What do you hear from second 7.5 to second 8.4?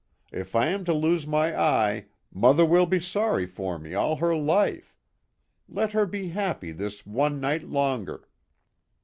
longer."